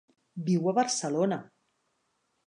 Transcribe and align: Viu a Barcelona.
Viu 0.45 0.69
a 0.71 0.71
Barcelona. 0.77 1.37